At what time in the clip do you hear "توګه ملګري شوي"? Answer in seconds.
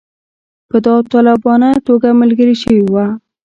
1.87-2.81